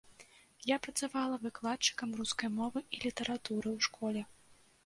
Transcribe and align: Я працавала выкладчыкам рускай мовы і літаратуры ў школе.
Я 0.69 0.77
працавала 0.85 1.35
выкладчыкам 1.43 2.17
рускай 2.21 2.49
мовы 2.57 2.79
і 2.97 3.03
літаратуры 3.07 3.67
ў 3.77 3.91
школе. 3.91 4.21